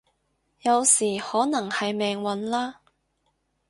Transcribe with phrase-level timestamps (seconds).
[0.63, 2.79] 有時可能係命運啦